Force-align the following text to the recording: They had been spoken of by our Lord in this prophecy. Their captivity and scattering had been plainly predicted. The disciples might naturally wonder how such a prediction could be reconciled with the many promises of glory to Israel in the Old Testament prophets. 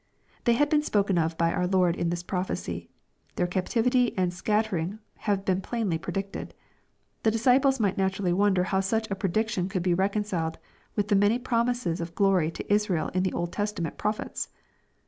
They 0.45 0.53
had 0.53 0.67
been 0.67 0.81
spoken 0.81 1.19
of 1.19 1.37
by 1.37 1.53
our 1.53 1.67
Lord 1.67 1.95
in 1.95 2.09
this 2.09 2.23
prophecy. 2.23 2.89
Their 3.35 3.45
captivity 3.45 4.17
and 4.17 4.33
scattering 4.33 4.97
had 5.29 5.45
been 5.45 5.61
plainly 5.61 5.99
predicted. 5.99 6.55
The 7.21 7.29
disciples 7.29 7.79
might 7.79 7.99
naturally 7.99 8.33
wonder 8.33 8.63
how 8.63 8.79
such 8.79 9.11
a 9.11 9.15
prediction 9.15 9.69
could 9.69 9.83
be 9.83 9.93
reconciled 9.93 10.57
with 10.95 11.09
the 11.09 11.15
many 11.15 11.37
promises 11.37 12.01
of 12.01 12.15
glory 12.15 12.49
to 12.49 12.73
Israel 12.73 13.09
in 13.09 13.21
the 13.21 13.33
Old 13.33 13.53
Testament 13.53 13.99
prophets. 13.99 14.49